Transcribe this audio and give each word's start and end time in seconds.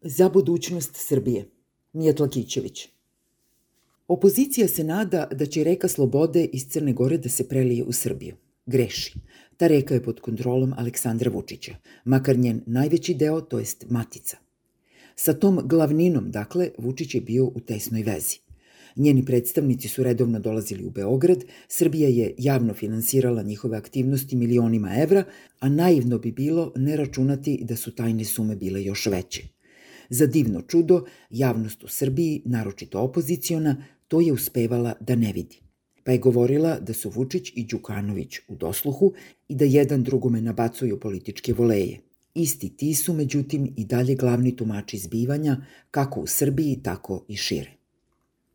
Za 0.00 0.28
budućnost 0.28 0.90
Srbije. 0.96 1.48
Mijatla 1.92 2.28
Kićević. 2.30 2.88
Opozicija 4.08 4.68
se 4.68 4.84
nada 4.84 5.28
da 5.32 5.46
će 5.46 5.64
reka 5.64 5.88
slobode 5.88 6.44
iz 6.44 6.68
Crne 6.68 6.92
Gore 6.92 7.18
da 7.18 7.28
se 7.28 7.48
prelije 7.48 7.84
u 7.84 7.92
Srbiju. 7.92 8.36
Greši. 8.66 9.14
Ta 9.56 9.66
reka 9.66 9.94
je 9.94 10.02
pod 10.02 10.20
kontrolom 10.20 10.74
Aleksandra 10.76 11.30
Vučića, 11.30 11.74
makar 12.04 12.38
njen 12.38 12.62
najveći 12.66 13.14
deo, 13.14 13.40
to 13.40 13.58
jest 13.58 13.86
matica. 13.90 14.36
Sa 15.16 15.32
tom 15.32 15.60
glavninom, 15.64 16.30
dakle, 16.30 16.70
Vučić 16.78 17.14
je 17.14 17.20
bio 17.20 17.44
u 17.44 17.60
tesnoj 17.60 18.02
vezi. 18.02 18.38
Njeni 18.96 19.24
predstavnici 19.24 19.88
su 19.88 20.02
redovno 20.02 20.38
dolazili 20.38 20.84
u 20.84 20.90
Beograd, 20.90 21.44
Srbija 21.68 22.08
je 22.08 22.34
javno 22.38 22.74
finansirala 22.74 23.42
njihove 23.42 23.76
aktivnosti 23.76 24.36
milionima 24.36 25.02
evra, 25.02 25.24
a 25.60 25.68
naivno 25.68 26.18
bi 26.18 26.32
bilo 26.32 26.72
ne 26.76 26.96
računati 26.96 27.60
da 27.62 27.76
su 27.76 27.94
tajne 27.94 28.24
sume 28.24 28.56
bile 28.56 28.84
još 28.84 29.06
veće. 29.06 29.57
Za 30.08 30.26
divno 30.26 30.62
čudo, 30.62 31.04
javnost 31.30 31.84
u 31.84 31.88
Srbiji, 31.88 32.42
naročito 32.44 33.00
opoziciona, 33.00 33.84
to 34.08 34.20
je 34.20 34.32
uspevala 34.32 34.94
da 35.00 35.14
ne 35.14 35.32
vidi. 35.32 35.60
Pa 36.04 36.12
je 36.12 36.18
govorila 36.18 36.78
da 36.80 36.92
su 36.92 37.10
Vučić 37.10 37.52
i 37.54 37.64
Đukanović 37.64 38.38
u 38.48 38.56
dosluhu 38.56 39.12
i 39.48 39.54
da 39.54 39.64
jedan 39.64 40.02
drugome 40.02 40.40
nabacuju 40.40 41.00
političke 41.00 41.52
voleje. 41.52 42.00
Isti 42.34 42.76
ti 42.76 42.94
su, 42.94 43.12
međutim, 43.12 43.74
i 43.76 43.84
dalje 43.84 44.14
glavni 44.14 44.56
tumači 44.56 44.98
zbivanja, 44.98 45.56
kako 45.90 46.20
u 46.20 46.26
Srbiji, 46.26 46.80
tako 46.82 47.24
i 47.28 47.36
šire. 47.36 47.70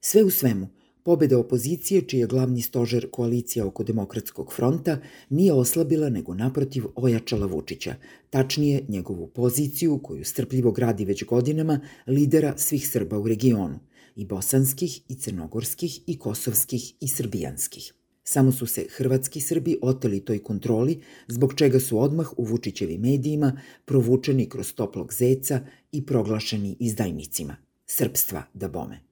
Sve 0.00 0.24
u 0.24 0.30
svemu, 0.30 0.68
pobeda 1.04 1.38
opozicije, 1.38 2.02
čiji 2.02 2.20
je 2.20 2.26
glavni 2.26 2.62
stožer 2.62 3.10
koalicija 3.10 3.66
oko 3.66 3.84
demokratskog 3.84 4.52
fronta, 4.52 4.98
nije 5.28 5.52
oslabila 5.52 6.08
nego 6.08 6.34
naprotiv 6.34 6.84
ojačala 6.94 7.46
Vučića, 7.46 7.94
tačnije 8.30 8.84
njegovu 8.88 9.26
poziciju 9.26 9.98
koju 10.02 10.24
strpljivo 10.24 10.72
gradi 10.72 11.04
već 11.04 11.24
godinama 11.24 11.80
lidera 12.06 12.54
svih 12.56 12.88
Srba 12.88 13.18
u 13.18 13.28
regionu, 13.28 13.78
i 14.16 14.24
bosanskih, 14.24 15.00
i 15.08 15.14
crnogorskih, 15.14 16.00
i 16.06 16.18
kosovskih, 16.18 16.92
i 17.00 17.08
srbijanskih. 17.08 17.92
Samo 18.24 18.52
su 18.52 18.66
se 18.66 18.86
hrvatski 18.90 19.40
Srbi 19.40 19.78
oteli 19.82 20.20
toj 20.24 20.38
kontroli, 20.38 21.00
zbog 21.28 21.54
čega 21.54 21.80
su 21.80 21.98
odmah 21.98 22.32
u 22.36 22.44
Vučićevim 22.44 23.00
medijima 23.00 23.60
provučeni 23.84 24.48
kroz 24.48 24.72
toplog 24.74 25.14
zeca 25.14 25.60
i 25.92 26.06
proglašeni 26.06 26.76
izdajnicima. 26.80 27.56
Srpstva 27.86 28.42
da 28.54 28.68
bome. 28.68 29.09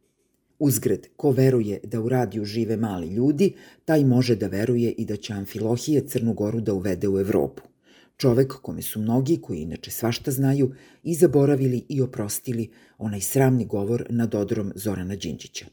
Uzgred, 0.58 1.06
ko 1.16 1.30
veruje 1.30 1.80
da 1.84 2.00
u 2.00 2.08
radiju 2.08 2.44
žive 2.44 2.76
mali 2.76 3.08
ljudi, 3.08 3.52
taj 3.84 4.04
može 4.04 4.36
da 4.36 4.46
veruje 4.46 4.90
i 4.92 5.04
da 5.04 5.16
će 5.16 5.32
Amfilohije 5.32 6.06
Crnu 6.06 6.32
Goru 6.32 6.60
da 6.60 6.74
uvede 6.74 7.08
u 7.08 7.18
Evropu. 7.18 7.62
Čovek 8.16 8.52
kome 8.52 8.82
su 8.82 9.00
mnogi, 9.00 9.40
koji 9.42 9.58
inače 9.58 9.90
svašta 9.90 10.30
znaju, 10.30 10.72
i 11.02 11.14
zaboravili 11.14 11.84
i 11.88 12.00
oprostili 12.02 12.70
onaj 12.98 13.20
sramni 13.20 13.66
govor 13.66 14.06
nad 14.10 14.34
odrom 14.34 14.72
Zorana 14.74 15.16
Đinđića. 15.16 15.66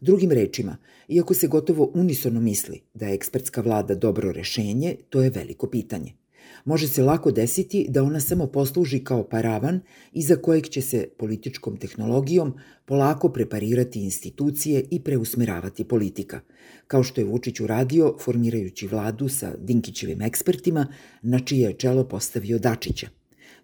Drugim 0.00 0.30
rečima, 0.30 0.76
iako 1.08 1.34
se 1.34 1.46
gotovo 1.46 1.90
unisono 1.94 2.40
misli 2.40 2.80
da 2.94 3.06
je 3.06 3.14
ekspertska 3.14 3.60
vlada 3.60 3.94
dobro 3.94 4.32
rešenje, 4.32 4.96
to 5.10 5.22
je 5.22 5.30
veliko 5.30 5.66
pitanje– 5.66 6.12
može 6.64 6.88
se 6.88 7.02
lako 7.02 7.30
desiti 7.30 7.86
da 7.88 8.02
ona 8.02 8.20
samo 8.20 8.46
posluži 8.46 9.04
kao 9.04 9.24
paravan 9.28 9.80
iza 10.12 10.36
kojeg 10.36 10.68
će 10.68 10.82
se 10.82 11.08
političkom 11.18 11.76
tehnologijom 11.76 12.54
polako 12.84 13.28
preparirati 13.28 14.04
institucije 14.04 14.84
i 14.90 15.00
preusmeravati 15.00 15.84
politika, 15.84 16.40
kao 16.86 17.02
što 17.02 17.20
je 17.20 17.24
Vučić 17.24 17.60
uradio 17.60 18.16
formirajući 18.20 18.86
vladu 18.86 19.28
sa 19.28 19.54
Dinkićevim 19.58 20.22
ekspertima, 20.22 20.86
na 21.22 21.38
čije 21.38 21.68
je 21.68 21.74
čelo 21.76 22.04
postavio 22.04 22.58
Dačića. 22.58 23.08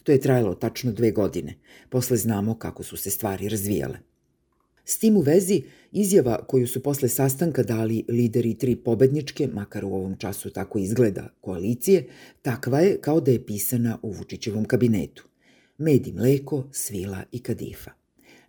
To 0.02 0.12
je 0.12 0.20
trajalo 0.20 0.55
tačno 0.55 0.92
dve 0.92 1.10
godine. 1.10 1.55
Posle 1.88 2.16
znamo 2.16 2.58
kako 2.58 2.82
su 2.82 2.96
se 2.96 3.10
stvari 3.10 3.48
razvijale. 3.48 4.14
S 4.84 4.98
tim 4.98 5.16
u 5.16 5.20
vezi, 5.20 5.62
izjava 5.92 6.44
koju 6.46 6.66
su 6.66 6.82
posle 6.82 7.08
sastanka 7.08 7.62
dali 7.62 8.04
lideri 8.08 8.54
tri 8.54 8.77
pobedničke, 8.77 9.46
makar 9.46 9.84
u 9.84 9.94
ovom 9.94 10.16
času 10.16 10.50
tako 10.50 10.78
izgleda, 10.78 11.28
koalicije, 11.40 12.06
takva 12.42 12.80
je 12.80 12.98
kao 13.00 13.20
da 13.20 13.30
je 13.30 13.46
pisana 13.46 13.98
u 14.02 14.12
Vučićevom 14.12 14.64
kabinetu. 14.64 15.24
Med 15.78 16.06
i 16.06 16.12
mleko, 16.12 16.64
svila 16.73 17.24
i 17.33 17.39
kadifa. 17.39 17.90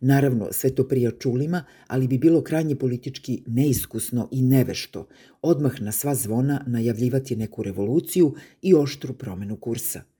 Naravno, 0.02 0.48
sve 0.52 0.76
to 0.76 0.88
prija 0.88 1.12
čulima, 1.12 1.64
ali 1.88 2.08
bi 2.08 2.18
bilo 2.18 2.42
krajnje 2.42 2.76
politički 2.76 3.44
neiskusno 3.48 4.28
i 4.32 4.42
nevešto 4.42 5.08
odmah 5.42 5.82
na 5.82 5.92
sva 5.92 6.16
zvona 6.16 6.64
najavljivati 6.68 7.36
neku 7.36 7.64
revoluciju 7.64 8.34
i 8.62 8.74
oštru 8.74 9.14
promenu 9.14 9.58
kursa– 9.58 10.02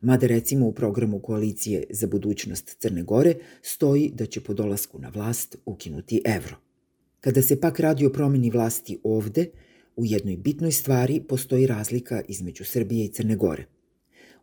mada 0.00 0.26
recimo 0.26 0.66
u 0.66 0.72
programu 0.72 1.20
Koalicije 1.20 1.84
za 1.90 2.06
budućnost 2.06 2.76
Crne 2.78 3.02
Gore 3.02 3.34
stoji 3.62 4.12
da 4.14 4.26
će 4.26 4.40
po 4.40 4.54
dolasku 4.54 4.98
na 4.98 5.08
vlast 5.08 5.56
ukinuti 5.64 6.22
evro. 6.24 6.56
Kada 7.20 7.42
se 7.42 7.60
pak 7.60 7.80
radi 7.80 8.06
o 8.06 8.12
promeni 8.12 8.50
vlasti 8.50 8.98
ovde, 9.02 9.46
u 9.96 10.04
jednoj 10.04 10.36
bitnoj 10.36 10.72
stvari 10.72 11.20
postoji 11.28 11.66
razlika 11.66 12.22
između 12.28 12.64
Srbije 12.64 13.04
i 13.04 13.08
Crne 13.08 13.36
Gore. 13.36 13.64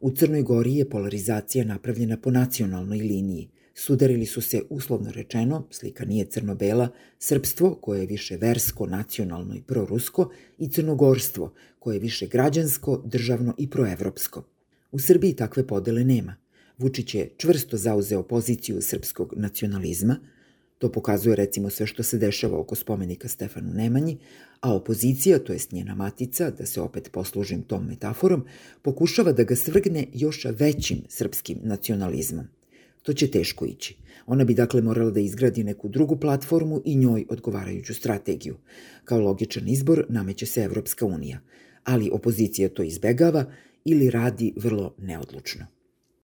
U 0.02 0.12
Crnoj 0.12 0.42
Gori 0.42 0.76
je 0.76 0.90
polarizacija 0.90 1.66
napravljena 1.66 2.18
po 2.18 2.32
nacionalnoj 2.32 2.98
liniji. 2.98 3.50
Sudarili 3.74 4.26
su 4.26 4.42
se, 4.42 4.62
uslovno 4.70 5.12
rečeno, 5.12 5.68
slika 5.72 6.06
nije 6.06 6.26
crno-bela, 6.26 6.90
srpstvo 7.20 7.76
koje 7.76 8.00
je 8.00 8.08
više 8.08 8.38
versko, 8.38 8.88
nacionalno 8.88 9.56
i 9.56 9.62
prorusko 9.62 10.30
i 10.58 10.70
crnogorstvo 10.70 11.54
koje 11.80 11.96
je 11.96 12.00
više 12.00 12.28
građansko, 12.28 13.02
državno 13.06 13.56
i 13.58 13.70
proevropsko– 13.70 14.44
U 14.96 15.00
Srbiji 15.00 15.34
takve 15.34 15.68
podele 15.68 16.04
nema. 16.04 16.36
Vučić 16.78 17.16
je 17.16 17.30
čvrsto 17.38 17.78
zauzeo 17.78 18.24
poziciju 18.24 18.82
srpskog 18.82 19.34
nacionalizma, 19.38 20.16
to 20.78 20.92
pokazuje 20.92 21.36
recimo 21.36 21.70
sve 21.70 21.88
što 21.88 22.04
se 22.04 22.18
dešava 22.18 22.60
oko 22.60 22.76
spomenika 22.76 23.28
Stefanu 23.28 23.74
Nemanji, 23.74 24.18
a 24.62 24.74
opozicija, 24.74 25.40
to 25.40 25.54
jest 25.54 25.72
njena 25.72 25.96
matica, 25.96 26.50
da 26.50 26.66
se 26.66 26.82
opet 26.82 27.10
poslužim 27.12 27.64
tom 27.64 27.88
metaforom, 27.88 28.46
pokušava 28.82 29.32
da 29.32 29.44
ga 29.44 29.56
svrgne 29.56 30.08
još 30.14 30.46
većim 30.46 31.04
srpskim 31.10 31.60
nacionalizmom. 31.64 32.48
To 33.02 33.14
će 33.14 33.32
teško 33.32 33.66
ići. 33.66 33.98
Ona 34.26 34.44
bi 34.44 34.54
dakle 34.54 34.82
morala 34.82 35.12
da 35.12 35.20
izgradi 35.20 35.64
neku 35.64 35.90
drugu 35.90 36.20
platformu 36.20 36.82
i 36.86 36.96
njoj 36.96 37.26
odgovarajuću 37.30 37.94
strategiju. 37.94 38.56
Kao 39.04 39.20
logičan 39.20 39.68
izbor 39.68 40.06
nameće 40.10 40.46
se 40.46 40.64
Evropska 40.64 41.06
unija, 41.06 41.40
ali 41.84 42.10
opozicija 42.14 42.70
to 42.70 42.84
izbegava 42.84 43.46
ili 43.86 44.10
radi 44.10 44.54
vrlo 44.58 44.96
neodlučno. 44.98 45.75